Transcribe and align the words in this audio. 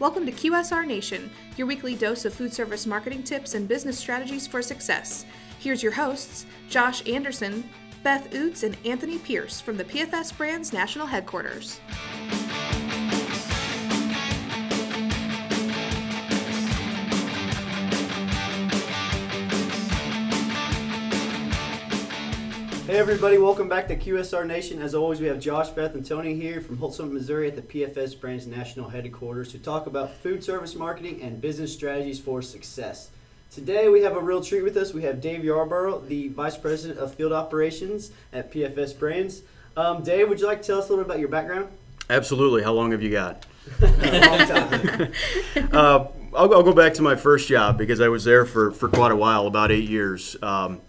Welcome 0.00 0.26
to 0.26 0.32
QSR 0.32 0.84
Nation, 0.88 1.30
your 1.56 1.68
weekly 1.68 1.94
dose 1.94 2.24
of 2.24 2.34
food 2.34 2.52
service 2.52 2.84
marketing 2.84 3.22
tips 3.22 3.54
and 3.54 3.68
business 3.68 3.96
strategies 3.96 4.44
for 4.44 4.60
success. 4.60 5.24
Here's 5.60 5.84
your 5.84 5.92
hosts, 5.92 6.46
Josh 6.68 7.08
Anderson, 7.08 7.62
Beth 8.02 8.28
Oots, 8.32 8.64
and 8.64 8.76
Anthony 8.84 9.18
Pierce 9.18 9.60
from 9.60 9.76
the 9.76 9.84
PFS 9.84 10.36
Brands 10.36 10.72
National 10.72 11.06
Headquarters. 11.06 11.78
Hey 22.94 23.00
everybody, 23.00 23.38
welcome 23.38 23.68
back 23.68 23.88
to 23.88 23.96
QSR 23.96 24.46
Nation. 24.46 24.80
As 24.80 24.94
always, 24.94 25.20
we 25.20 25.26
have 25.26 25.40
Josh, 25.40 25.68
Beth, 25.70 25.96
and 25.96 26.06
Tony 26.06 26.32
here 26.32 26.60
from 26.60 26.76
Holt 26.76 26.94
Summit, 26.94 27.12
Missouri 27.12 27.48
at 27.48 27.56
the 27.56 27.60
PFS 27.60 28.20
Brands 28.20 28.46
National 28.46 28.88
Headquarters 28.88 29.50
to 29.50 29.58
talk 29.58 29.88
about 29.88 30.14
food 30.14 30.44
service 30.44 30.76
marketing 30.76 31.20
and 31.20 31.40
business 31.40 31.72
strategies 31.72 32.20
for 32.20 32.40
success. 32.40 33.10
Today 33.50 33.88
we 33.88 34.02
have 34.02 34.14
a 34.14 34.20
real 34.20 34.40
treat 34.40 34.62
with 34.62 34.76
us. 34.76 34.94
We 34.94 35.02
have 35.02 35.20
Dave 35.20 35.40
Yarbrough, 35.40 36.06
the 36.06 36.28
Vice 36.28 36.56
President 36.56 37.00
of 37.00 37.12
Field 37.12 37.32
Operations 37.32 38.12
at 38.32 38.52
PFS 38.52 38.96
Brands. 38.96 39.42
Um, 39.76 40.04
Dave, 40.04 40.28
would 40.28 40.38
you 40.38 40.46
like 40.46 40.62
to 40.62 40.66
tell 40.68 40.78
us 40.78 40.86
a 40.86 40.90
little 40.90 41.02
bit 41.02 41.10
about 41.10 41.18
your 41.18 41.30
background? 41.30 41.70
Absolutely. 42.08 42.62
How 42.62 42.74
long 42.74 42.92
have 42.92 43.02
you 43.02 43.10
got? 43.10 43.44
Long 43.80 43.90
time. 43.90 45.12
Uh, 45.72 46.06
I'll, 46.36 46.54
I'll 46.54 46.62
go 46.62 46.72
back 46.72 46.94
to 46.94 47.02
my 47.02 47.16
first 47.16 47.48
job 47.48 47.76
because 47.76 48.00
I 48.00 48.06
was 48.06 48.22
there 48.22 48.44
for, 48.44 48.70
for 48.70 48.88
quite 48.88 49.10
a 49.10 49.16
while, 49.16 49.48
about 49.48 49.72
eight 49.72 49.88
years. 49.88 50.36
Um, 50.40 50.80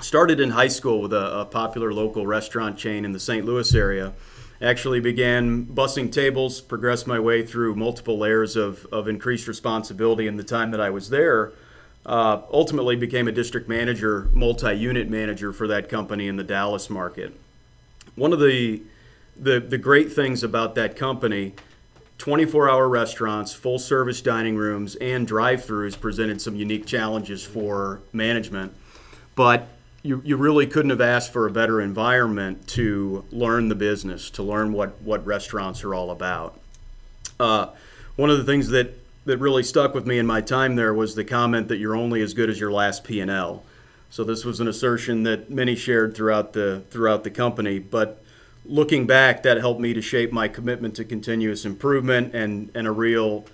started 0.00 0.40
in 0.40 0.50
high 0.50 0.68
school 0.68 1.00
with 1.00 1.12
a, 1.12 1.40
a 1.40 1.44
popular 1.44 1.92
local 1.92 2.26
restaurant 2.26 2.78
chain 2.78 3.04
in 3.04 3.12
the 3.12 3.20
St. 3.20 3.44
Louis 3.44 3.74
area. 3.74 4.12
Actually 4.60 5.00
began 5.00 5.66
bussing 5.66 6.10
tables, 6.10 6.60
progressed 6.60 7.06
my 7.06 7.20
way 7.20 7.44
through 7.44 7.74
multiple 7.74 8.18
layers 8.18 8.56
of, 8.56 8.86
of 8.86 9.08
increased 9.08 9.46
responsibility 9.46 10.26
in 10.26 10.36
the 10.36 10.44
time 10.44 10.70
that 10.70 10.80
I 10.80 10.90
was 10.90 11.10
there. 11.10 11.52
Uh, 12.06 12.40
ultimately 12.52 12.96
became 12.96 13.26
a 13.26 13.32
district 13.32 13.68
manager, 13.68 14.30
multi-unit 14.32 15.10
manager 15.10 15.52
for 15.52 15.66
that 15.66 15.88
company 15.88 16.28
in 16.28 16.36
the 16.36 16.44
Dallas 16.44 16.88
market. 16.88 17.38
One 18.14 18.32
of 18.32 18.40
the 18.40 18.82
the, 19.38 19.60
the 19.60 19.76
great 19.76 20.12
things 20.12 20.42
about 20.42 20.74
that 20.76 20.96
company 20.96 21.52
24 22.18 22.70
hour 22.70 22.88
restaurants, 22.88 23.52
full 23.52 23.78
service 23.78 24.22
dining 24.22 24.56
rooms, 24.56 24.94
and 24.96 25.26
drive 25.26 25.64
throughs 25.64 26.00
presented 26.00 26.40
some 26.40 26.56
unique 26.56 26.86
challenges 26.86 27.44
for 27.44 28.00
management. 28.12 28.74
But 29.34 29.68
you, 30.06 30.22
you 30.24 30.36
really 30.36 30.66
couldn't 30.66 30.90
have 30.90 31.00
asked 31.00 31.32
for 31.32 31.46
a 31.46 31.50
better 31.50 31.80
environment 31.80 32.66
to 32.68 33.24
learn 33.30 33.68
the 33.68 33.74
business, 33.74 34.30
to 34.30 34.42
learn 34.42 34.72
what, 34.72 35.00
what 35.02 35.26
restaurants 35.26 35.82
are 35.84 35.94
all 35.94 36.10
about. 36.10 36.58
Uh, 37.40 37.68
one 38.14 38.30
of 38.30 38.38
the 38.38 38.44
things 38.44 38.68
that, 38.68 38.94
that 39.24 39.38
really 39.38 39.62
stuck 39.62 39.94
with 39.94 40.06
me 40.06 40.18
in 40.18 40.26
my 40.26 40.40
time 40.40 40.76
there 40.76 40.94
was 40.94 41.14
the 41.14 41.24
comment 41.24 41.68
that 41.68 41.78
you're 41.78 41.96
only 41.96 42.22
as 42.22 42.34
good 42.34 42.48
as 42.48 42.60
your 42.60 42.70
last 42.70 43.04
P&L. 43.04 43.62
So 44.08 44.24
this 44.24 44.44
was 44.44 44.60
an 44.60 44.68
assertion 44.68 45.24
that 45.24 45.50
many 45.50 45.74
shared 45.74 46.14
throughout 46.14 46.52
the 46.52 46.84
throughout 46.90 47.24
the 47.24 47.30
company, 47.30 47.80
but 47.80 48.22
looking 48.64 49.06
back, 49.06 49.42
that 49.42 49.58
helped 49.58 49.80
me 49.80 49.92
to 49.94 50.00
shape 50.00 50.32
my 50.32 50.48
commitment 50.48 50.94
to 50.96 51.04
continuous 51.04 51.64
improvement 51.64 52.34
and, 52.34 52.70
and 52.74 52.86
a 52.86 52.92
real, 52.92 53.44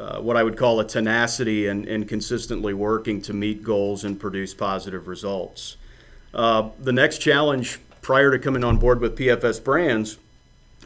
uh, 0.00 0.18
what 0.20 0.36
I 0.36 0.42
would 0.42 0.56
call 0.56 0.80
a 0.80 0.84
tenacity 0.84 1.66
and, 1.66 1.86
and 1.86 2.08
consistently 2.08 2.74
working 2.74 3.20
to 3.22 3.32
meet 3.32 3.62
goals 3.62 4.04
and 4.04 4.18
produce 4.18 4.54
positive 4.54 5.06
results. 5.08 5.76
Uh, 6.34 6.70
the 6.78 6.92
next 6.92 7.18
challenge 7.18 7.78
prior 8.02 8.30
to 8.30 8.38
coming 8.38 8.64
on 8.64 8.78
board 8.78 9.00
with 9.00 9.16
PFS 9.16 9.62
Brands, 9.62 10.18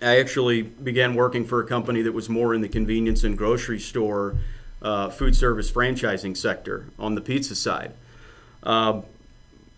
I 0.00 0.18
actually 0.18 0.62
began 0.62 1.14
working 1.14 1.44
for 1.44 1.60
a 1.60 1.66
company 1.66 2.02
that 2.02 2.12
was 2.12 2.28
more 2.28 2.54
in 2.54 2.60
the 2.60 2.68
convenience 2.68 3.22
and 3.22 3.38
grocery 3.38 3.78
store 3.78 4.36
uh, 4.80 5.10
food 5.10 5.36
service 5.36 5.70
franchising 5.70 6.36
sector 6.36 6.86
on 6.98 7.14
the 7.14 7.20
pizza 7.20 7.54
side. 7.54 7.92
Uh, 8.62 9.02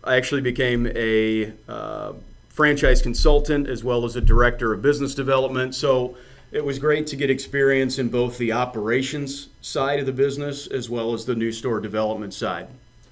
I 0.03 0.15
actually 0.15 0.41
became 0.41 0.87
a 0.95 1.53
uh, 1.67 2.13
franchise 2.49 3.01
consultant 3.01 3.67
as 3.67 3.83
well 3.83 4.05
as 4.05 4.15
a 4.15 4.21
director 4.21 4.73
of 4.73 4.81
business 4.81 5.13
development. 5.13 5.75
So 5.75 6.17
it 6.51 6.63
was 6.63 6.79
great 6.79 7.05
to 7.07 7.15
get 7.15 7.29
experience 7.29 7.99
in 7.99 8.09
both 8.09 8.37
the 8.37 8.51
operations 8.51 9.49
side 9.61 9.99
of 9.99 10.05
the 10.05 10.13
business 10.13 10.67
as 10.67 10.89
well 10.89 11.13
as 11.13 11.25
the 11.25 11.35
new 11.35 11.51
store 11.51 11.79
development 11.79 12.33
side. 12.33 12.67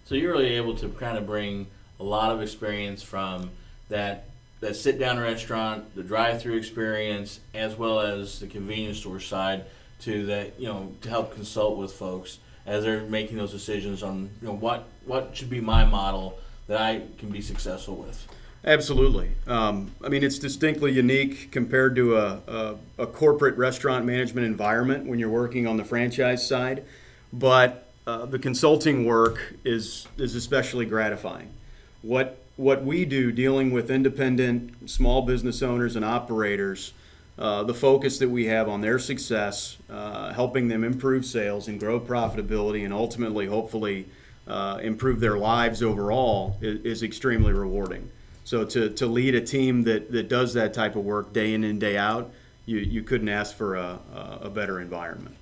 So 0.06 0.16
you're 0.16 0.32
really 0.32 0.54
able 0.56 0.76
to 0.78 0.90
kind 0.90 1.18
of 1.18 1.26
bring 1.26 1.68
a 2.04 2.06
lot 2.06 2.32
of 2.32 2.42
experience 2.42 3.02
from 3.02 3.50
that 3.90 4.26
that 4.60 4.76
sit 4.76 4.98
down 5.00 5.20
restaurant, 5.20 5.94
the 5.96 6.04
drive 6.04 6.42
through 6.42 6.56
experience, 6.56 7.40
as 7.54 7.78
well 7.78 8.00
as 8.00 8.40
the 8.40 8.48
convenience 8.48 9.00
store 9.00 9.20
side 9.20 9.66
to 10.02 10.26
that 10.26 10.60
you 10.60 10.68
know 10.68 10.92
to 11.02 11.10
help 11.10 11.34
consult 11.34 11.78
with 11.78 11.94
folks 11.94 12.40
as 12.66 12.84
they're 12.84 13.02
making 13.04 13.38
those 13.38 13.52
decisions 13.52 14.04
on 14.04 14.30
you 14.42 14.48
know 14.48 14.54
what 14.54 14.86
what 15.06 15.36
should 15.36 15.50
be 15.50 15.62
my 15.62 15.86
model 15.86 16.38
that 16.68 16.82
I 16.82 17.04
can 17.18 17.30
be 17.30 17.42
successful 17.42 17.96
with. 17.96 18.28
Absolutely. 18.66 19.32
Um, 19.46 19.92
I 20.02 20.08
mean, 20.08 20.24
it's 20.24 20.40
distinctly 20.40 20.94
unique 20.94 21.52
compared 21.52 21.98
to 21.98 22.16
a, 22.16 22.40
a, 22.48 22.76
a, 23.00 23.08
corporate 23.08 23.58
restaurant 23.58 24.06
management 24.06 24.48
environment 24.48 25.06
when 25.06 25.20
you're 25.20 25.28
working 25.28 25.68
on 25.68 25.76
the 25.76 25.84
franchise 25.84 26.48
side, 26.48 26.86
but 27.34 27.90
uh, 28.08 28.26
the 28.26 28.40
consulting 28.40 29.04
work 29.06 29.56
is 29.66 30.08
is 30.18 30.36
especially 30.36 30.86
gratifying. 30.86 31.50
What 32.04 32.38
what 32.56 32.84
we 32.84 33.06
do 33.06 33.32
dealing 33.32 33.72
with 33.72 33.90
independent 33.90 34.90
small 34.90 35.24
business 35.24 35.64
owners 35.64 35.96
and 35.96 36.06
operators, 36.06 36.94
uh, 37.40 37.64
the 37.64 37.74
focus 37.74 38.20
that 38.20 38.30
we 38.30 38.46
have 38.46 38.70
on 38.70 38.82
their 38.82 39.00
success, 39.00 39.78
uh, 39.90 40.32
helping 40.34 40.68
them 40.68 40.84
improve 40.84 41.26
sales 41.26 41.68
and 41.68 41.80
grow 41.80 42.00
profitability, 42.00 42.84
and 42.84 42.94
ultimately, 42.94 43.48
hopefully, 43.48 44.06
uh, 44.48 44.80
improve 44.84 45.20
their 45.20 45.38
lives 45.38 45.82
overall 45.82 46.58
is, 46.62 46.86
is 46.86 47.04
extremely 47.04 47.54
rewarding. 47.54 48.12
So 48.44 48.66
to, 48.66 48.90
to 48.90 49.08
lead 49.08 49.34
a 49.36 49.42
team 49.42 49.84
that, 49.84 50.12
that 50.12 50.28
does 50.28 50.54
that 50.54 50.74
type 50.74 50.96
of 50.96 51.04
work 51.04 51.34
day 51.34 51.54
in 51.54 51.64
and 51.64 51.80
day 51.80 51.98
out, 51.98 52.32
you, 52.66 52.80
you 52.80 53.02
couldn't 53.02 53.30
ask 53.30 53.56
for 53.56 53.76
a, 53.76 54.00
a 54.42 54.50
better 54.50 54.80
environment. 54.80 55.36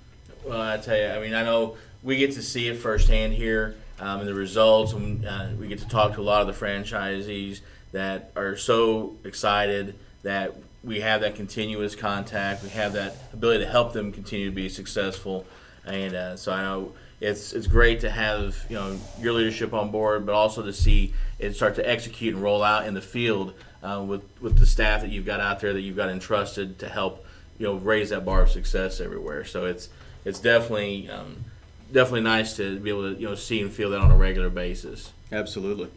Well, 0.46 0.62
I 0.62 0.78
tell 0.78 0.96
you, 0.96 1.08
I 1.08 1.20
mean, 1.20 1.34
I 1.34 1.44
know 1.44 1.76
we 2.04 2.18
get 2.18 2.34
to 2.34 2.42
see 2.42 2.68
it 2.68 2.78
firsthand 2.78 3.34
here 3.34 3.76
um, 4.02 4.22
in 4.22 4.26
the 4.26 4.34
results, 4.34 4.94
and 4.94 5.26
uh, 5.26 5.48
we 5.60 5.68
get 5.68 5.80
to 5.80 5.88
talk 5.88 6.16
to 6.16 6.22
a 6.22 6.24
lot 6.24 6.42
of 6.42 6.48
the 6.48 6.66
franchisees 6.66 7.62
that 7.92 8.32
are 8.36 8.58
so 8.58 9.16
excited 9.24 9.96
that 10.24 10.56
we 10.84 11.02
have 11.02 11.22
that 11.22 11.36
continuous 11.36 11.96
contact, 11.96 12.64
we 12.64 12.70
have 12.70 12.94
that 12.94 13.16
ability 13.32 13.64
to 13.64 13.70
help 13.70 13.94
them 13.94 14.12
continue 14.12 14.50
to 14.50 14.56
be 14.56 14.68
successful, 14.68 15.46
and 15.86 16.16
uh, 16.16 16.36
so 16.36 16.52
I 16.52 16.64
know 16.64 16.94
it's 17.20 17.54
it's 17.54 17.68
great 17.68 18.00
to 18.02 18.10
have 18.10 18.66
you 18.68 18.76
know 18.76 19.00
your 19.20 19.34
leadership 19.34 19.74
on 19.74 19.92
board, 19.92 20.26
but 20.26 20.34
also 20.34 20.64
to 20.64 20.74
see 20.74 21.14
it 21.38 21.56
start 21.56 21.76
to 21.76 21.88
execute 21.88 22.34
and 22.34 22.44
roll 22.44 22.64
out 22.64 22.88
in 22.88 22.96
the 22.96 23.02
field 23.02 23.54
uh, 23.84 24.04
with 24.06 24.24
with 24.42 24.58
the 24.58 24.66
staff 24.66 25.02
that 25.02 25.12
you've 25.12 25.26
got 25.26 25.40
out 25.40 25.60
there 25.60 25.74
that 25.74 25.82
you've 25.82 25.96
got 25.96 26.10
entrusted 26.10 26.80
to 26.80 26.90
help 26.90 27.24
you 27.60 27.68
know 27.68 27.76
raise 27.76 28.10
that 28.10 28.26
bar 28.26 28.42
of 28.42 28.50
success 28.50 29.00
everywhere. 29.00 29.46
So 29.46 29.66
it's 29.66 29.90
it's 30.26 30.40
definitely 30.40 31.10
um, 31.10 31.46
definitely 31.91 32.22
nice 32.22 32.56
to 32.57 32.79
be 32.79 32.90
able 32.90 33.13
to 33.13 33.19
you 33.19 33.28
know 33.28 33.35
see 33.35 33.62
and 33.62 33.72
feel 33.72 33.90
that 33.91 34.00
on 34.00 34.12
a 34.12 34.18
regular 34.18 34.50
basis. 34.50 35.12
Absolutely. 35.31 35.90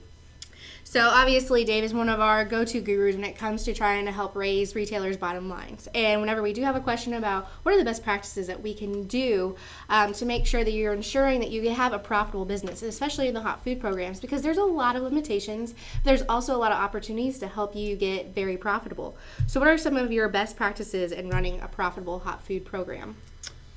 So 0.94 1.09
obviously, 1.09 1.65
Dave 1.65 1.82
is 1.82 1.93
one 1.93 2.09
of 2.09 2.21
our 2.21 2.44
go-to 2.44 2.81
gurus 2.81 3.16
when 3.16 3.25
it 3.25 3.37
comes 3.37 3.65
to 3.65 3.75
trying 3.75 4.05
to 4.05 4.12
help 4.12 4.37
raise 4.37 4.77
retailers' 4.77 5.16
bottom 5.16 5.49
lines. 5.49 5.88
And 5.93 6.21
whenever 6.21 6.41
we 6.41 6.53
do 6.53 6.62
have 6.62 6.77
a 6.77 6.81
question 6.81 7.15
about 7.15 7.49
what 7.65 7.75
are 7.75 7.78
the 7.78 7.84
best 7.84 8.05
practices 8.05 8.47
that 8.47 8.62
we 8.62 8.75
can 8.75 9.09
do 9.09 9.56
um, 9.88 10.12
to 10.12 10.25
make 10.25 10.47
sure 10.47 10.62
that 10.62 10.71
you're 10.71 10.93
ensuring 10.93 11.41
that 11.41 11.50
you 11.50 11.69
have 11.71 11.94
a 11.94 11.99
profitable 11.99 12.44
business, 12.44 12.81
especially 12.81 13.26
in 13.26 13.34
the 13.34 13.41
hot 13.41 13.65
food 13.65 13.81
programs, 13.81 14.21
because 14.21 14.43
there's 14.43 14.56
a 14.56 14.65
lot 14.65 14.94
of 14.94 15.03
limitations. 15.03 15.75
There's 16.05 16.22
also 16.28 16.55
a 16.55 16.59
lot 16.59 16.71
of 16.71 16.78
opportunities 16.78 17.41
to 17.41 17.49
help 17.49 17.75
you 17.75 17.97
get 17.97 18.32
very 18.32 18.56
profitable. 18.56 19.16
So, 19.49 19.58
what 19.58 19.69
are 19.69 19.76
some 19.76 19.97
of 19.97 20.12
your 20.12 20.29
best 20.29 20.56
practices 20.56 21.11
in 21.11 21.29
running 21.29 21.61
a 21.61 21.67
profitable 21.67 22.20
hot 22.20 22.40
food 22.40 22.64
program? 22.64 23.17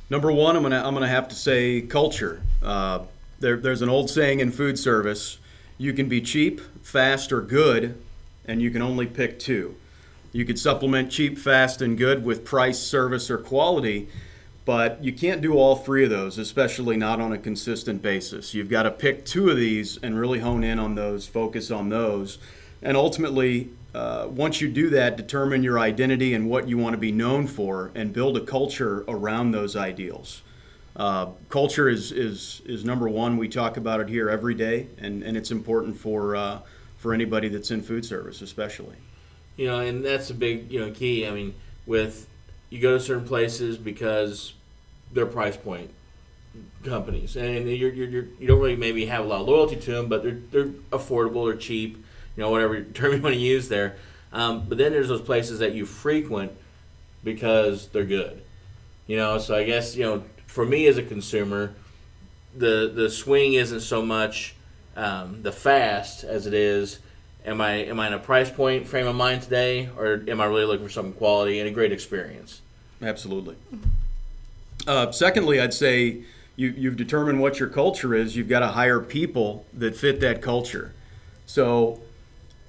Number 0.10 0.32
one, 0.32 0.56
I'm 0.56 0.64
gonna 0.64 0.82
I'm 0.84 0.94
gonna 0.94 1.08
have 1.08 1.28
to 1.30 1.36
say 1.36 1.82
culture. 1.82 2.42
Uh, 2.64 3.00
there, 3.40 3.58
there's 3.58 3.82
an 3.82 3.90
old 3.90 4.10
saying 4.10 4.40
in 4.40 4.52
food 4.52 4.80
service 4.80 5.38
you 5.78 5.94
can 5.94 6.08
be 6.08 6.22
cheap, 6.22 6.62
fast, 6.82 7.32
or 7.32 7.42
good, 7.42 8.02
and 8.46 8.62
you 8.62 8.72
can 8.72 8.82
only 8.82 9.06
pick 9.06 9.38
two. 9.38 9.76
You 10.32 10.46
could 10.46 10.58
supplement 10.58 11.12
cheap, 11.12 11.38
fast, 11.38 11.82
and 11.82 11.98
good 11.98 12.24
with 12.24 12.46
price, 12.46 12.80
service, 12.80 13.30
or 13.30 13.38
quality, 13.38 14.08
but 14.66 15.04
you 15.04 15.12
can't 15.12 15.42
do 15.42 15.54
all 15.56 15.76
three 15.76 16.04
of 16.06 16.10
those, 16.10 16.38
especially 16.38 16.98
not 16.98 17.20
on 17.20 17.34
a 17.34 17.38
consistent 17.38 18.02
basis. 18.02 18.54
You've 18.54 18.70
got 18.70 18.84
to 18.84 18.92
pick 18.92 19.26
two 19.26 19.50
of 19.50 19.58
these 19.58 19.98
and 20.02 20.20
really 20.20 20.40
hone 20.40 20.64
in 20.64 20.80
on 20.80 20.96
those, 20.96 21.28
focus 21.28 21.70
on 21.70 21.90
those, 21.90 22.40
and 22.82 22.96
ultimately, 22.96 23.70
uh, 23.94 24.28
once 24.30 24.62
you 24.62 24.68
do 24.68 24.90
that, 24.90 25.18
determine 25.18 25.64
your 25.64 25.80
identity 25.80 26.34
and 26.34 26.50
what 26.50 26.68
you 26.68 26.78
want 26.78 26.94
to 26.94 26.98
be 26.98 27.12
known 27.12 27.48
for, 27.48 27.92
and 27.96 28.14
build 28.14 28.38
a 28.38 28.42
culture 28.42 29.04
around 29.08 29.52
those 29.52 29.76
ideals. 29.76 30.42
Uh, 30.96 31.28
culture 31.50 31.88
is, 31.88 32.12
is, 32.12 32.62
is 32.66 32.84
number 32.84 33.08
one. 33.08 33.38
We 33.38 33.48
talk 33.48 33.78
about 33.78 34.00
it 34.00 34.10
here 34.10 34.30
every 34.30 34.56
day, 34.56 34.88
and, 34.98 35.24
and 35.24 35.38
it's 35.38 35.52
important 35.52 35.96
for, 35.98 36.36
uh, 36.36 36.60
for 36.98 37.14
anybody 37.14 37.50
that's 37.50 37.72
in 37.72 37.82
food 37.82 38.04
service, 38.04 38.42
especially. 38.42 38.96
You 39.58 39.68
know, 39.68 39.80
and 39.80 40.06
that's 40.06 40.30
a 40.30 40.34
big 40.34 40.72
you 40.72 40.80
know 40.80 40.92
key. 40.92 41.26
I 41.26 41.32
mean, 41.32 41.56
with 41.86 42.28
you 42.70 42.80
go 42.80 42.98
to 42.98 43.04
certain 43.04 43.28
places 43.28 43.78
because 43.78 44.54
their 45.12 45.26
price 45.26 45.58
point 45.58 45.90
companies, 46.84 47.36
and 47.36 47.68
you're, 47.68 47.92
you're, 47.92 48.08
you're, 48.08 48.26
you 48.40 48.48
don't 48.48 48.60
really 48.60 48.76
maybe 48.76 49.08
have 49.08 49.26
a 49.26 49.28
lot 49.28 49.42
of 49.42 49.48
loyalty 49.48 49.76
to 49.76 49.92
them, 49.92 50.08
but 50.08 50.22
they're 50.22 50.38
they're 50.52 50.74
affordable, 50.92 51.50
they're 51.50 51.60
cheap, 51.60 52.04
you 52.38 52.44
know, 52.44 52.50
whatever 52.50 52.82
term 52.94 53.14
you 53.14 53.22
want 53.22 53.36
to 53.36 53.42
use 53.42 53.68
there. 53.68 53.98
Um, 54.32 54.66
but 54.70 54.78
then 54.78 54.92
there's 54.92 55.10
those 55.10 55.22
places 55.22 55.60
that 55.60 55.74
you 55.74 55.86
frequent 55.86 56.52
because 57.24 57.88
they're 57.90 58.06
good, 58.06 58.44
you 59.08 59.18
know. 59.18 59.38
So 59.40 59.56
I 59.56 59.64
guess 59.64 59.96
you 59.96 60.04
know, 60.04 60.24
for 60.46 60.66
me 60.66 60.88
as 60.88 60.98
a 60.98 61.04
consumer, 61.04 61.74
the 62.56 62.92
the 62.94 63.10
swing 63.10 63.54
isn't 63.54 63.82
so 63.82 64.02
much 64.02 64.56
um, 64.96 65.42
the 65.42 65.52
fast 65.52 66.24
as 66.24 66.46
it 66.46 66.54
is. 66.54 67.00
Am 67.46 67.62
I 67.62 67.72
am 67.86 68.00
I 68.00 68.08
in 68.08 68.14
a 68.14 68.20
price 68.20 68.52
point 68.52 68.88
frame 68.88 69.08
of 69.08 69.16
mind 69.16 69.42
today, 69.42 69.90
or 69.98 70.24
am 70.28 70.40
I 70.42 70.46
really 70.46 70.66
looking 70.66 70.86
for 70.86 70.92
some 70.92 71.14
quality 71.14 71.60
and 71.60 71.68
a 71.68 71.72
great 71.72 71.92
experience? 71.92 72.62
Absolutely. 73.02 73.56
Uh, 74.86 75.12
secondly, 75.12 75.60
I'd 75.60 75.74
say 75.74 76.24
you, 76.56 76.74
you've 76.76 76.98
determined 76.98 77.40
what 77.40 77.60
your 77.60 77.70
culture 77.70 78.16
is. 78.16 78.36
You've 78.36 78.50
got 78.50 78.60
to 78.60 78.68
hire 78.68 79.00
people 79.00 79.66
that 79.74 79.96
fit 79.96 80.20
that 80.22 80.42
culture. 80.42 80.94
So, 81.46 82.02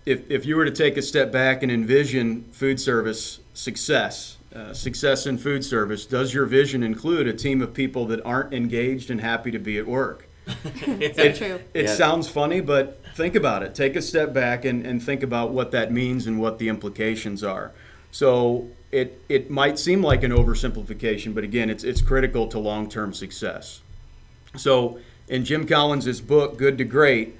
if, 0.08 0.30
if 0.30 0.46
you 0.46 0.56
were 0.56 0.64
to 0.64 0.70
take 0.70 0.96
a 0.96 1.02
step 1.02 1.30
back 1.30 1.62
and 1.62 1.70
envision 1.70 2.44
food 2.52 2.80
service 2.80 3.40
success, 3.52 4.38
uh, 4.54 4.72
success 4.72 5.26
in 5.26 5.36
food 5.36 5.64
service, 5.64 6.06
does 6.06 6.32
your 6.32 6.46
vision 6.46 6.82
include 6.82 7.26
a 7.28 7.32
team 7.34 7.60
of 7.60 7.74
people 7.74 8.06
that 8.06 8.24
aren't 8.24 8.54
engaged 8.54 9.10
and 9.10 9.20
happy 9.20 9.50
to 9.50 9.58
be 9.58 9.76
at 9.78 9.86
work? 9.86 10.26
So 11.14 11.32
true. 11.32 11.60
It 11.74 11.84
Yeah. 11.84 11.94
sounds 11.94 12.28
funny, 12.28 12.60
but 12.62 13.02
think 13.14 13.34
about 13.34 13.62
it. 13.62 13.74
Take 13.74 13.96
a 13.96 14.02
step 14.02 14.32
back 14.32 14.64
and, 14.64 14.86
and 14.86 15.02
think 15.02 15.22
about 15.22 15.50
what 15.50 15.72
that 15.72 15.92
means 15.92 16.26
and 16.26 16.40
what 16.40 16.58
the 16.58 16.68
implications 16.70 17.44
are. 17.44 17.72
So 18.10 18.68
it 18.90 19.20
it 19.28 19.50
might 19.50 19.78
seem 19.78 20.02
like 20.02 20.22
an 20.22 20.30
oversimplification, 20.32 21.34
but 21.34 21.44
again, 21.44 21.68
it's 21.68 21.84
it's 21.84 22.00
critical 22.00 22.46
to 22.48 22.58
long 22.58 22.88
term 22.88 23.12
success. 23.12 23.82
So 24.56 24.98
in 25.28 25.44
Jim 25.44 25.66
Collins' 25.66 26.22
book, 26.22 26.56
Good 26.56 26.78
to 26.78 26.84
Great, 26.84 27.36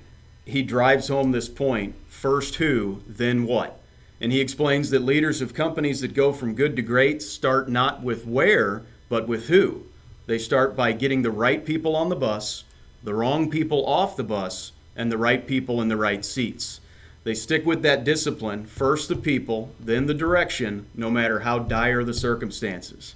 he 0.48 0.62
drives 0.62 1.08
home 1.08 1.30
this 1.32 1.48
point: 1.48 1.94
first 2.08 2.56
who, 2.56 3.02
then 3.06 3.44
what. 3.44 3.80
And 4.20 4.32
he 4.32 4.40
explains 4.40 4.90
that 4.90 5.04
leaders 5.04 5.40
of 5.40 5.54
companies 5.54 6.00
that 6.00 6.14
go 6.14 6.32
from 6.32 6.54
good 6.54 6.74
to 6.76 6.82
great 6.82 7.22
start 7.22 7.68
not 7.68 8.02
with 8.02 8.26
where, 8.26 8.82
but 9.08 9.28
with 9.28 9.46
who. 9.48 9.84
They 10.26 10.38
start 10.38 10.74
by 10.74 10.92
getting 10.92 11.22
the 11.22 11.30
right 11.30 11.64
people 11.64 11.94
on 11.94 12.08
the 12.08 12.16
bus, 12.16 12.64
the 13.02 13.14
wrong 13.14 13.48
people 13.48 13.86
off 13.86 14.16
the 14.16 14.24
bus, 14.24 14.72
and 14.96 15.12
the 15.12 15.18
right 15.18 15.46
people 15.46 15.80
in 15.80 15.88
the 15.88 15.96
right 15.96 16.24
seats. 16.24 16.80
They 17.24 17.34
stick 17.34 17.64
with 17.64 17.82
that 17.82 18.04
discipline, 18.04 18.66
first 18.66 19.08
the 19.08 19.16
people, 19.16 19.72
then 19.78 20.06
the 20.06 20.14
direction, 20.14 20.86
no 20.94 21.10
matter 21.10 21.40
how 21.40 21.60
dire 21.60 22.02
the 22.02 22.14
circumstances. 22.14 23.14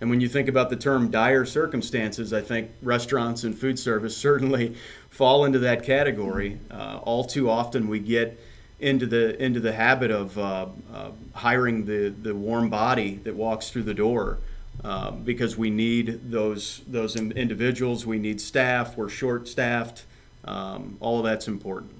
And 0.00 0.10
when 0.10 0.20
you 0.20 0.28
think 0.28 0.48
about 0.48 0.70
the 0.70 0.76
term 0.76 1.10
dire 1.10 1.44
circumstances, 1.44 2.32
I 2.32 2.40
think 2.40 2.70
restaurants 2.82 3.44
and 3.44 3.56
food 3.56 3.78
service 3.78 4.16
certainly 4.28 4.74
fall 5.10 5.44
into 5.44 5.58
that 5.60 5.82
category. 5.84 6.58
Uh, 6.70 7.00
all 7.02 7.24
too 7.24 7.48
often, 7.48 7.88
we 7.88 8.00
get 8.00 8.38
into 8.80 9.06
the 9.06 9.40
into 9.42 9.60
the 9.60 9.72
habit 9.72 10.10
of 10.10 10.36
uh, 10.36 10.66
uh, 10.92 11.10
hiring 11.32 11.86
the 11.86 12.08
the 12.10 12.34
warm 12.34 12.68
body 12.68 13.14
that 13.24 13.34
walks 13.34 13.70
through 13.70 13.84
the 13.84 13.94
door 13.94 14.38
uh, 14.82 15.10
because 15.10 15.56
we 15.56 15.70
need 15.70 16.30
those 16.30 16.82
those 16.86 17.16
individuals. 17.16 18.04
We 18.04 18.18
need 18.18 18.40
staff. 18.40 18.96
We're 18.96 19.08
short 19.08 19.48
staffed. 19.48 20.04
Um, 20.44 20.98
all 21.00 21.20
of 21.20 21.24
that's 21.24 21.48
important. 21.48 21.92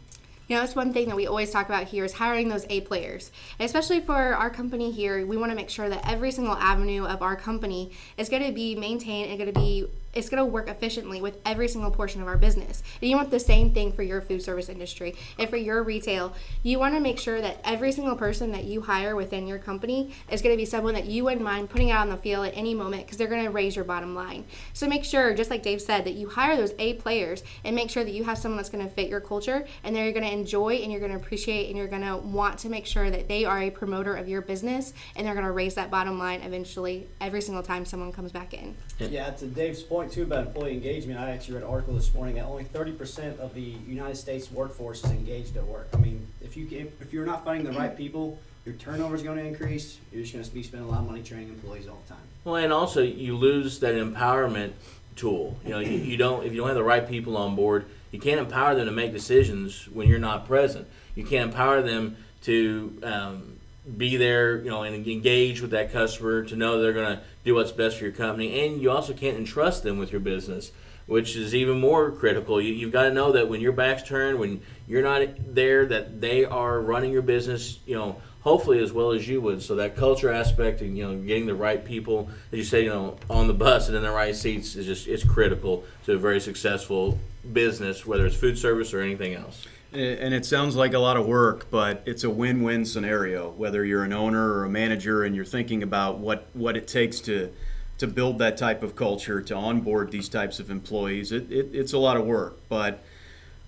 You 0.46 0.56
know, 0.56 0.61
that's 0.61 0.76
one 0.76 0.93
thing 0.93 1.08
that 1.08 1.17
we 1.17 1.26
always 1.26 1.50
talk 1.50 1.69
about 1.69 1.85
here 1.85 2.05
is 2.05 2.12
hiring 2.12 2.49
those 2.49 2.67
A 2.69 2.82
players. 2.82 3.31
And 3.58 3.64
especially 3.64 4.00
for 4.00 4.14
our 4.14 4.50
company 4.50 4.91
here, 4.91 5.26
we 5.26 5.38
want 5.38 5.50
to 5.52 5.56
make 5.56 5.70
sure 5.70 5.88
that 5.88 6.06
every 6.06 6.31
single 6.31 6.55
avenue 6.55 7.05
of 7.06 7.23
our 7.23 7.35
company 7.35 7.93
is 8.19 8.29
going 8.29 8.44
to 8.44 8.52
be 8.52 8.75
maintained 8.75 9.31
and 9.31 9.38
going 9.38 9.52
to 9.52 9.58
be 9.58 9.87
it's 10.14 10.28
going 10.28 10.38
to 10.38 10.44
work 10.44 10.69
efficiently 10.69 11.20
with 11.20 11.38
every 11.44 11.69
single 11.69 11.90
portion 11.90 12.22
of 12.22 12.28
our 12.28 12.37
business. 12.37 12.82
And 13.00 13.11
you 13.11 13.16
want 13.16 13.31
the 13.31 13.40
same 13.40 13.72
thing 13.72 13.93
for 13.93 14.02
your 14.02 14.20
food 14.20 14.43
service 14.43 14.69
industry 14.69 15.14
and 15.38 15.49
for 15.50 15.56
your 15.56 15.82
retail. 15.82 16.34
You 16.62 16.78
want 16.78 16.94
to 16.94 17.00
make 17.00 17.19
sure 17.19 17.40
that 17.40 17.61
every 17.64 17.93
single 17.93 18.16
person 18.16 18.52
that 18.52 18.64
you 18.64 18.82
hire 18.82 19.16
within 19.16 19.46
your 19.46 19.58
company 19.58 20.12
is 20.31 20.43
going 20.43 20.55
to 20.55 20.61
be 20.61 20.64
someone 20.64 20.94
that 20.94 21.06
you 21.06 21.25
wouldn't 21.25 21.43
mind 21.43 21.70
putting 21.70 21.90
out 21.90 22.02
on 22.02 22.08
the 22.08 22.16
field 22.16 22.46
at 22.46 22.56
any 22.56 22.75
moment 22.75 23.05
because 23.05 23.19
they're 23.19 23.28
going 23.28 23.44
to 23.44 23.50
raise 23.50 23.76
your 23.76 23.84
bottom 23.84 24.14
line. 24.14 24.44
So 24.72 24.87
make 24.87 25.05
sure, 25.05 25.34
just 25.34 25.50
like 25.50 25.62
Dave 25.62 25.81
said, 25.81 26.05
that 26.05 26.14
you 26.14 26.28
hire 26.28 26.56
those 26.56 26.75
A 26.78 26.94
players 26.94 27.43
and 27.64 27.75
make 27.75 27.90
sure 27.90 28.05
that 28.05 28.12
you 28.12 28.25
have 28.25 28.38
someone 28.38 28.56
that's 28.56 28.70
going 28.70 28.87
to 28.87 28.93
fit 28.93 29.08
your 29.08 29.20
culture 29.20 29.66
and 29.82 29.94
they're 29.94 30.12
going 30.12 30.25
to 30.25 30.32
enjoy 30.32 30.75
and 30.75 30.90
you're 30.90 31.00
going 31.00 31.12
to 31.12 31.19
appreciate 31.19 31.69
and 31.69 31.76
you're 31.76 31.88
going 31.88 32.02
to 32.02 32.16
want 32.16 32.58
to 32.61 32.69
make 32.69 32.87
sure 32.87 33.11
that 33.11 33.28
they 33.28 33.44
are 33.44 33.62
a 33.62 33.70
promoter 33.70 34.14
of 34.14 34.28
your 34.28 34.43
business 34.43 34.93
and 35.16 35.26
they're 35.26 35.34
going 35.34 35.46
to 35.46 35.52
raise 35.52 35.75
that 35.75 35.90
bottom 35.90 36.19
line 36.19 36.40
eventually 36.43 37.08
every 37.20 37.40
single 37.40 37.62
time 37.62 37.84
someone 37.84 38.12
comes 38.12 38.32
back 38.32 38.55
in. 38.55 38.76
Yeah, 38.99 39.31
to 39.31 39.46
Dave's 39.46 39.82
point 39.82 40.03
too 40.10 40.22
about 40.22 40.46
employee 40.46 40.72
engagement, 40.72 41.18
I 41.18 41.30
actually 41.30 41.54
read 41.54 41.62
an 41.64 41.70
article 41.70 41.94
this 41.94 42.12
morning 42.14 42.36
that 42.36 42.44
only 42.44 42.64
thirty 42.64 42.92
percent 42.92 43.40
of 43.40 43.54
the 43.54 43.60
United 43.86 44.16
States 44.16 44.50
workforce 44.50 45.04
is 45.04 45.10
engaged 45.10 45.56
at 45.56 45.64
work. 45.66 45.88
I 45.94 45.96
mean, 45.98 46.26
if 46.42 46.56
you 46.56 46.66
can, 46.66 46.92
if 47.00 47.12
you're 47.12 47.26
not 47.26 47.44
finding 47.44 47.70
the 47.70 47.78
right 47.78 47.96
people, 47.96 48.38
your 48.64 48.74
turnover 48.76 49.14
is 49.14 49.22
going 49.22 49.38
to 49.38 49.44
increase. 49.44 49.98
You're 50.12 50.22
just 50.22 50.32
going 50.32 50.44
to 50.44 50.50
be 50.50 50.62
spending 50.62 50.88
a 50.88 50.90
lot 50.90 51.00
of 51.00 51.06
money 51.06 51.22
training 51.22 51.48
employees 51.48 51.86
all 51.88 51.98
the 52.06 52.14
time. 52.14 52.22
Well, 52.44 52.56
and 52.56 52.72
also 52.72 53.02
you 53.02 53.36
lose 53.36 53.80
that 53.80 53.94
empowerment 53.94 54.72
tool. 55.16 55.58
You 55.64 55.70
know, 55.70 55.78
you, 55.80 55.98
you 55.98 56.16
don't 56.16 56.44
if 56.44 56.52
you 56.52 56.58
don't 56.58 56.68
have 56.68 56.76
the 56.76 56.82
right 56.84 57.06
people 57.08 57.36
on 57.36 57.54
board, 57.54 57.86
you 58.10 58.18
can't 58.18 58.40
empower 58.40 58.74
them 58.74 58.86
to 58.86 58.92
make 58.92 59.12
decisions 59.12 59.88
when 59.92 60.08
you're 60.08 60.18
not 60.18 60.46
present. 60.46 60.86
You 61.14 61.24
can't 61.24 61.50
empower 61.50 61.82
them 61.82 62.16
to 62.42 62.98
um, 63.02 63.58
be 63.96 64.16
there, 64.16 64.58
you 64.58 64.70
know, 64.70 64.82
and 64.82 65.06
engage 65.06 65.60
with 65.60 65.72
that 65.72 65.92
customer 65.92 66.44
to 66.44 66.56
know 66.56 66.81
they're 66.81 66.92
going 66.92 67.16
to 67.16 67.22
do 67.44 67.54
what's 67.54 67.72
best 67.72 67.98
for 67.98 68.04
your 68.04 68.12
company, 68.12 68.66
and 68.66 68.81
you 68.81 68.90
also 68.90 69.12
can't 69.12 69.36
entrust 69.36 69.82
them 69.82 69.98
with 69.98 70.10
your 70.10 70.20
business, 70.20 70.72
which 71.06 71.36
is 71.36 71.54
even 71.54 71.78
more 71.78 72.10
critical. 72.10 72.60
You, 72.60 72.72
you've 72.72 72.92
got 72.92 73.04
to 73.04 73.12
know 73.12 73.32
that 73.32 73.48
when 73.48 73.60
your 73.60 73.72
back's 73.72 74.02
turned, 74.02 74.38
when 74.38 74.62
you're 74.88 75.02
not 75.02 75.54
there, 75.54 75.84
that 75.86 76.20
they 76.20 76.44
are 76.44 76.81
running 76.81 77.12
your 77.12 77.22
business, 77.22 77.78
you 77.84 77.94
know, 77.94 78.16
hopefully 78.44 78.78
as 78.78 78.92
well 78.92 79.10
as 79.10 79.26
you 79.26 79.40
would. 79.40 79.62
So 79.62 79.75
that 79.76 79.96
culture 79.96 80.30
aspect 80.30 80.80
and 80.82 80.96
you 80.96 81.04
know 81.04 81.16
getting 81.19 81.46
the 81.46 81.54
right 81.54 81.84
people, 81.84 82.30
as 82.52 82.58
you 82.58 82.64
say, 82.64 82.84
you 82.84 82.90
know, 82.90 83.16
on 83.28 83.48
the 83.48 83.54
bus 83.54 83.88
and 83.88 83.96
in 83.96 84.02
the 84.02 84.10
right 84.10 84.37
seats 84.37 84.76
is 84.76 84.87
just 84.87 85.08
it's 85.08 85.25
critical 85.25 85.84
to 86.04 86.14
a 86.14 86.19
very 86.19 86.40
successful 86.40 87.19
business, 87.52 88.06
whether 88.06 88.25
it's 88.25 88.37
food 88.37 88.58
service 88.58 88.94
or 88.94 89.00
anything 89.00 89.34
else. 89.34 89.66
And 89.94 90.35
it 90.35 90.44
sounds 90.44 90.75
like 90.75 90.93
a 90.93 90.99
lot 90.99 91.17
of 91.17 91.25
work, 91.25 91.70
but 91.70 92.02
it's 92.05 92.25
a 92.25 92.31
win-win 92.31 92.85
scenario. 92.85 93.50
Whether 93.50 93.85
you're 93.85 94.02
an 94.02 94.12
owner 94.12 94.52
or 94.52 94.64
a 94.64 94.69
manager, 94.69 95.23
and 95.23 95.37
you're 95.37 95.44
thinking 95.44 95.85
about 95.85 96.18
what, 96.18 96.49
what 96.52 96.76
it 96.76 96.88
takes 96.88 97.21
to 97.21 97.52
to 97.99 98.09
build 98.09 98.40
that 98.40 98.57
type 98.57 98.83
of 98.83 98.97
culture, 98.97 99.40
to 99.40 99.54
onboard 99.54 100.11
these 100.11 100.28
types 100.28 100.59
of 100.59 100.68
employees, 100.68 101.30
it, 101.30 101.49
it, 101.49 101.71
it's 101.73 101.92
a 101.92 101.99
lot 101.99 102.16
of 102.16 102.26
work. 102.26 102.59
But 102.68 103.04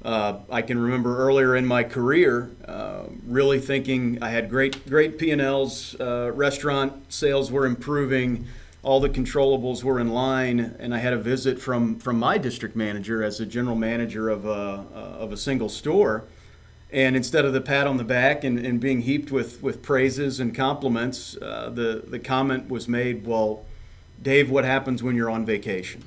uh, 0.05 0.39
I 0.50 0.62
can 0.62 0.81
remember 0.81 1.17
earlier 1.19 1.55
in 1.55 1.65
my 1.65 1.85
career, 1.85 2.50
uh, 2.67 3.05
really 3.25 3.61
thinking 3.61 4.21
I 4.21 4.31
had 4.31 4.50
great 4.50 4.89
great 4.89 5.19
P&Ls, 5.19 5.95
uh, 6.00 6.33
restaurant 6.35 7.12
sales 7.12 7.53
were 7.53 7.67
improving, 7.67 8.47
all 8.87 9.00
the 9.00 9.11
controllables 9.11 9.83
were 9.83 9.99
in 9.99 10.11
line, 10.11 10.76
and 10.78 10.95
I 10.95 10.99
had 10.99 11.12
a 11.12 11.19
visit 11.19 11.61
from 11.61 11.99
from 11.99 12.21
my 12.21 12.38
district 12.38 12.76
manager 12.76 13.21
as 13.21 13.40
a 13.40 13.45
general 13.45 13.75
manager 13.75 14.28
of 14.28 14.47
a 14.47 14.87
uh, 14.95 15.19
of 15.19 15.33
a 15.33 15.37
single 15.37 15.69
store. 15.69 16.23
And 16.93 17.16
instead 17.16 17.45
of 17.45 17.52
the 17.52 17.61
pat 17.61 17.88
on 17.88 17.97
the 17.97 18.05
back 18.05 18.45
and, 18.45 18.64
and 18.64 18.78
being 18.78 19.00
heaped 19.00 19.33
with, 19.33 19.61
with 19.61 19.83
praises 19.83 20.38
and 20.38 20.55
compliments, 20.55 21.37
uh, 21.43 21.69
the, 21.75 22.05
the 22.07 22.21
comment 22.21 22.71
was 22.71 22.87
made, 22.87 23.26
Well, 23.26 23.64
Dave, 24.23 24.49
what 24.50 24.64
happens 24.64 25.02
when 25.02 25.16
you're 25.16 25.28
on 25.28 25.45
vacation? 25.45 26.05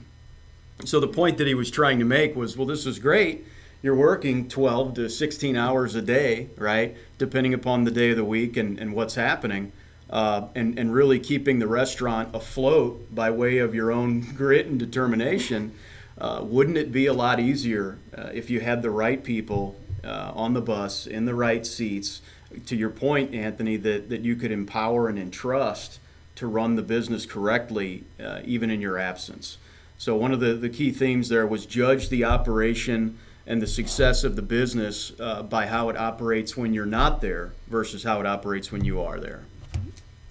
So 0.86 1.02
the 1.02 1.08
point 1.10 1.38
that 1.38 1.48
he 1.48 1.54
was 1.54 1.70
trying 1.70 2.00
to 2.00 2.06
make 2.06 2.34
was, 2.34 2.56
Well, 2.56 2.66
this 2.66 2.86
is 2.86 2.98
great. 2.98 3.46
You're 3.84 3.94
working 3.94 4.48
12 4.48 4.94
to 4.94 5.10
16 5.10 5.58
hours 5.58 5.96
a 5.96 6.02
day, 6.02 6.48
right? 6.56 6.96
Depending 7.18 7.54
upon 7.54 7.84
the 7.84 7.92
day 7.92 8.12
of 8.12 8.18
the 8.18 8.24
week 8.24 8.56
and, 8.56 8.80
and 8.80 8.94
what's 8.94 9.16
happening. 9.16 9.74
Uh, 10.10 10.48
and, 10.56 10.80
and 10.80 10.92
really 10.92 11.20
keeping 11.20 11.60
the 11.60 11.68
restaurant 11.68 12.34
afloat 12.34 13.14
by 13.14 13.30
way 13.30 13.60
of 13.60 13.76
your 13.76 13.92
own 13.92 14.22
grit 14.36 14.66
and 14.66 14.80
determination. 14.80 15.72
Uh, 16.18 16.42
wouldn't 16.44 16.78
it 16.78 16.92
be 16.92 17.06
a 17.06 17.14
lot 17.14 17.40
easier 17.40 18.00
uh, 18.18 18.30
if 18.34 18.50
you 18.50 18.60
had 18.60 18.82
the 18.82 18.90
right 18.90 19.24
people 19.24 19.76
uh, 20.04 20.32
on 20.34 20.54
the 20.54 20.62
bus 20.62 21.06
in 21.06 21.26
the 21.26 21.36
right 21.36 21.66
seats? 21.66 22.22
To 22.66 22.76
your 22.76 22.90
point, 22.90 23.36
Anthony, 23.36 23.78
that, 23.78 24.10
that 24.10 24.22
you 24.22 24.36
could 24.36 24.52
empower 24.52 25.08
and 25.08 25.20
entrust 25.20 26.00
to 26.36 26.48
run 26.48 26.76
the 26.76 26.82
business 26.82 27.26
correctly, 27.26 28.04
uh, 28.20 28.40
even 28.46 28.72
in 28.72 28.82
your 28.82 28.98
absence. 28.98 29.58
So, 29.98 30.16
one 30.16 30.32
of 30.32 30.40
the, 30.40 30.54
the 30.54 30.70
key 30.70 30.92
themes 30.92 31.30
there 31.30 31.46
was 31.46 31.66
judge 31.66 32.10
the 32.10 32.24
operation 32.24 33.18
and 33.46 33.62
the 33.62 33.68
success 33.68 34.24
of 34.24 34.36
the 34.38 34.42
business 34.42 35.12
uh, 35.20 35.44
by 35.44 35.68
how 35.68 35.90
it 35.90 35.98
operates 35.98 36.56
when 36.56 36.74
you're 36.74 36.86
not 36.86 37.20
there 37.20 37.52
versus 37.68 38.04
how 38.04 38.20
it 38.22 38.26
operates 38.26 38.72
when 38.72 38.86
you 38.86 39.02
are 39.02 39.20
there. 39.20 39.44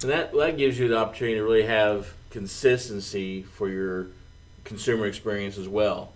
And 0.01 0.11
that 0.11 0.33
that 0.33 0.57
gives 0.57 0.79
you 0.79 0.87
the 0.87 0.97
opportunity 0.97 1.37
to 1.37 1.43
really 1.43 1.63
have 1.63 2.13
consistency 2.29 3.43
for 3.43 3.69
your 3.69 4.07
consumer 4.63 5.05
experience 5.07 5.57
as 5.57 5.67
well. 5.67 6.13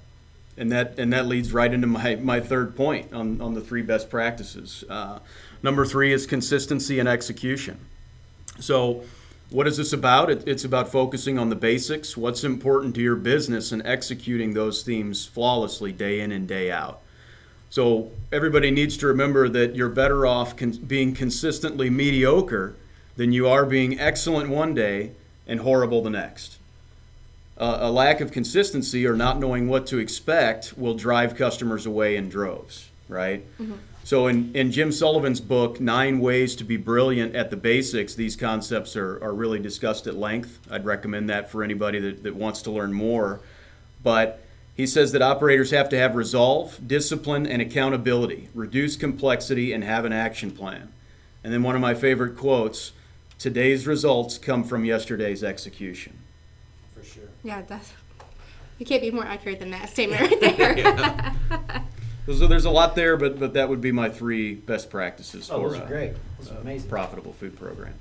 And 0.56 0.72
that 0.72 1.00
and 1.00 1.12
that 1.12 1.26
leads 1.26 1.52
right 1.52 1.74
into 1.74 1.88
my, 1.88 2.16
my 2.16 2.40
third 2.40 2.76
point 2.76 3.12
on, 3.12 3.42
on 3.42 3.54
the 3.56 3.62
three 3.62 3.82
best 3.82 4.10
practices. 4.10 4.84
Uh, 4.90 5.20
number 5.64 5.86
three 5.86 6.14
is 6.14 6.26
consistency 6.26 7.00
and 7.00 7.10
execution. 7.10 7.80
So 8.60 9.04
What 9.54 9.68
is 9.68 9.78
this 9.78 9.94
about? 9.94 10.32
It, 10.32 10.48
it's 10.48 10.64
about 10.64 10.92
focusing 10.92 11.38
on 11.38 11.50
the 11.50 11.56
basics, 11.56 12.18
what's 12.18 12.44
important 12.44 12.96
to 12.96 13.02
your 13.02 13.16
business, 13.16 13.72
and 13.72 13.86
executing 13.86 14.56
those 14.56 14.82
themes 14.82 15.28
flawlessly 15.28 15.92
day 15.92 16.22
in 16.22 16.32
and 16.32 16.48
day 16.48 16.72
out. 16.72 17.02
So 17.70 18.12
everybody 18.32 18.72
needs 18.72 18.98
to 18.98 19.08
remember 19.08 19.48
that 19.50 19.76
you're 19.76 19.90
better 19.90 20.26
off 20.26 20.58
con- 20.58 20.72
being 20.72 21.14
consistently 21.14 21.92
mediocre 21.92 22.74
than 23.16 23.32
you 23.32 23.48
are 23.48 23.66
being 23.66 24.00
excellent 24.00 24.50
one 24.50 24.74
day 24.74 25.12
and 25.48 25.60
horrible 25.60 26.02
the 26.02 26.10
next. 26.10 26.58
Uh, 27.58 27.78
a 27.82 27.92
lack 27.92 28.20
of 28.20 28.32
consistency 28.32 29.06
or 29.06 29.16
not 29.16 29.40
knowing 29.40 29.68
what 29.68 29.86
to 29.88 30.00
expect 30.00 30.76
will 30.78 30.96
drive 30.96 31.36
customers 31.36 31.86
away 31.86 32.16
in 32.16 32.28
droves, 32.28 32.90
right? 33.08 33.46
So, 34.06 34.28
in, 34.28 34.54
in 34.54 34.72
Jim 34.72 34.92
Sullivan's 34.92 35.40
book, 35.40 35.80
Nine 35.80 36.20
Ways 36.20 36.56
to 36.58 36.66
Be 36.66 36.76
Brilliant 36.76 37.36
at 37.36 37.52
the 37.52 37.56
Basics, 37.56 38.16
these 38.16 38.36
concepts 38.36 38.98
are, 38.98 39.24
are 39.24 39.34
really 39.34 39.60
discussed 39.60 40.08
at 40.08 40.16
length. 40.16 40.60
I'd 40.70 40.84
recommend 40.84 41.30
that 41.30 41.50
for 41.50 41.64
anybody 41.64 42.00
that, 42.00 42.24
that 42.24 42.36
wants 42.36 42.62
to 42.64 42.72
learn 42.72 42.92
more. 42.92 43.40
But 44.04 44.42
he 44.76 44.88
says 44.88 45.12
that 45.12 45.22
operators 45.22 45.72
have 45.72 45.88
to 45.90 45.98
have 45.98 46.16
resolve, 46.16 46.80
discipline, 46.86 47.46
and 47.46 47.62
accountability, 47.62 48.50
reduce 48.54 48.98
complexity, 48.98 49.72
and 49.72 49.84
have 49.84 50.04
an 50.04 50.12
action 50.12 50.52
plan. 50.52 50.92
And 51.44 51.54
then 51.54 51.64
one 51.64 51.76
of 51.76 51.82
my 51.82 51.94
favorite 51.94 52.36
quotes 52.36 52.92
today's 53.44 53.86
results 53.86 54.38
come 54.38 54.64
from 54.64 54.86
yesterday's 54.86 55.44
execution. 55.44 56.14
For 56.96 57.04
sure. 57.04 57.24
Yeah, 57.44 57.62
that's. 57.62 57.92
You 58.80 58.86
can't 58.86 59.02
be 59.02 59.12
more 59.12 59.26
accurate 59.26 59.60
than 59.60 59.70
that 59.72 59.90
statement 59.90 60.22
right 60.42 60.58
there. 60.58 61.34
So 62.26 62.48
there's 62.48 62.64
a 62.64 62.70
lot 62.70 62.96
there, 62.96 63.18
but, 63.18 63.38
but 63.38 63.52
that 63.56 63.68
would 63.68 63.82
be 63.82 63.92
my 63.92 64.08
three 64.08 64.54
best 64.56 64.90
practices 64.90 65.52
Oh, 65.52 65.62
for 65.62 65.70
those 65.72 65.80
are 65.82 65.84
a- 65.84 65.88
great. 65.88 66.14
Those 66.40 66.52
are 66.54 66.56
a 66.56 66.62
amazing. 66.62 66.90
profitable 66.90 67.34
food 67.34 67.60
program. 67.60 67.96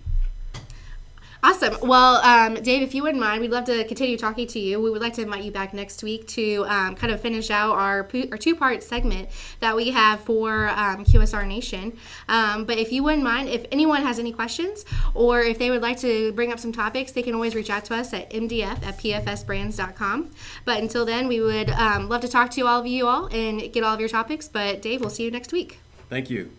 Awesome. 1.45 1.77
Well, 1.83 2.17
um, 2.19 2.55
Dave, 2.63 2.83
if 2.83 2.95
you 2.95 3.03
wouldn't 3.03 3.21
mind, 3.21 3.41
we'd 3.41 3.51
love 3.51 3.65
to 3.65 3.83
continue 3.85 4.17
talking 4.17 4.47
to 4.47 4.61
you. 4.61 4.81
We 4.81 4.91
would 4.91 5.01
like 5.01 5.15
to 5.15 5.23
invite 5.23 5.43
you 5.43 5.51
back 5.51 5.75
next 5.75 6.05
week 6.05 6.29
to 6.29 6.65
um, 6.69 6.95
kind 6.95 7.13
of 7.13 7.21
finish 7.21 7.51
out 7.51 7.73
our, 7.73 8.05
po- 8.05 8.29
our 8.31 8.39
two 8.39 8.55
part 8.55 8.85
segment 8.85 9.29
that 9.59 9.75
we 9.75 9.91
have 9.91 10.21
for 10.21 10.69
um, 10.69 11.05
QSR 11.05 11.45
Nation. 11.49 11.99
Um, 12.29 12.65
but 12.65 12.79
if 12.79 12.93
you 12.93 13.03
wouldn't 13.03 13.25
mind, 13.25 13.49
if 13.49 13.67
anyone 13.73 14.03
has 14.03 14.21
any 14.21 14.31
questions 14.31 14.85
or 15.15 15.41
if 15.41 15.59
they 15.59 15.73
would 15.73 15.83
like 15.83 15.99
to 15.99 16.33
bring 16.35 16.53
up 16.53 16.61
some 16.61 16.71
topics, 16.71 17.11
they 17.11 17.23
can 17.23 17.35
always 17.35 17.57
reach 17.57 17.71
out 17.71 17.85
to 17.87 17.97
us 17.97 18.15
at 18.15 18.31
mdf 18.31 18.81
at 18.85 18.99
pfsbrands.com. 18.99 20.31
But 20.65 20.81
until 20.81 21.05
then, 21.05 21.27
we 21.27 21.41
would 21.41 21.71
um, 21.71 22.09
love 22.09 22.21
to 22.21 22.29
talk 22.29 22.53
to 22.53 22.69
all 22.69 22.79
of 22.79 22.87
you 22.87 23.09
all 23.09 23.27
and 23.27 23.73
get 23.73 23.83
all 23.83 23.95
of 23.95 23.99
your 23.99 24.09
topics. 24.09 24.47
But 24.47 24.81
Dave, 24.81 25.01
we'll 25.01 25.11
see 25.11 25.25
you 25.25 25.33
next 25.33 25.53
week. 25.53 25.81
Thank 26.09 26.31
you. 26.31 26.53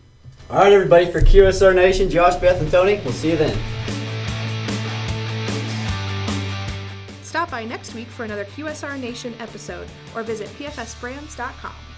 All 0.50 0.58
right, 0.58 0.74
everybody, 0.74 1.10
for 1.10 1.22
QSR 1.22 1.74
Nation, 1.74 2.10
Josh, 2.10 2.36
Beth, 2.36 2.60
and 2.60 2.70
Tony, 2.70 3.00
we'll 3.02 3.14
see 3.14 3.30
you 3.30 3.38
then. 3.38 3.83
Stop 7.44 7.50
by 7.50 7.64
next 7.66 7.94
week 7.94 8.06
for 8.08 8.24
another 8.24 8.46
QSR 8.46 8.98
Nation 8.98 9.34
episode 9.38 9.86
or 10.16 10.22
visit 10.22 10.48
pfsbrands.com. 10.56 11.93